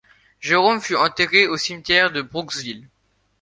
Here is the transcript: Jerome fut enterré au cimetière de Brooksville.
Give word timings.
Jerome 0.39 0.81
fut 0.81 0.95
enterré 0.95 1.45
au 1.45 1.57
cimetière 1.57 2.09
de 2.11 2.23
Brooksville. 2.23 2.87